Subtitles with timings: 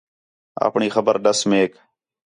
[0.65, 1.71] آپݨی خبر ݙَس میک